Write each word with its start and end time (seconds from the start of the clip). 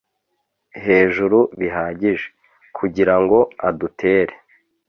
Hejuru 0.85 1.39
bihagije 1.59 2.27
kugirango 2.77 3.37
adutere 3.67 4.33